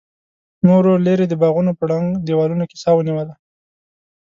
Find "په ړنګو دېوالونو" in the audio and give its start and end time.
1.79-2.63